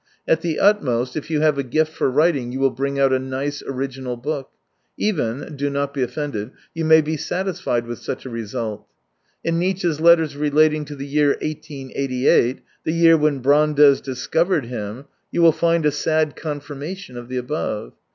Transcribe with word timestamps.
At 0.27 0.41
the 0.41 0.59
utmost, 0.59 1.15
if 1.15 1.29
you 1.29 1.41
have 1.41 1.59
a 1.59 1.63
gift 1.63 1.91
for 1.93 2.09
writing 2.09 2.51
you 2.51 2.59
will 2.59 2.71
bring 2.71 2.97
out 2.97 3.13
a 3.13 3.19
nice 3.19 3.61
original 3.61 4.17
book. 4.17 4.49
Even— 4.97 5.41
do 5.55 5.69
not 5.69 5.93
be 5.93 6.01
offended— 6.01 6.49
you 6.73 6.83
may 6.85 7.01
be 7.01 7.17
satisfied 7.17 7.85
with 7.85 7.99
such 7.99 8.25
a 8.25 8.29
result. 8.31 8.87
In 9.43 9.59
Nietzsche's 9.59 10.01
letters 10.01 10.35
relating 10.35 10.85
to 10.85 10.95
the 10.95 11.05
year 11.05 11.37
1888, 11.43 12.63
the 12.83 12.93
year 12.93 13.15
when 13.15 13.41
Brandes 13.43 14.01
dis 14.01 14.25
covered 14.25 14.65
him, 14.65 15.05
you 15.29 15.43
will 15.43 15.51
find 15.51 15.85
a 15.85 15.91
sad 15.91 16.35
confirma 16.35 16.97
tion 16.97 17.15
of 17.15 17.29
the 17.29 17.37
above. 17.37 17.93